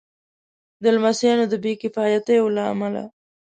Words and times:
د 0.81 0.83
لمسیانو 0.95 1.45
د 1.49 1.53
بې 1.63 1.73
کفایتیو 1.81 2.53
له 2.55 2.63
امله. 2.73 3.03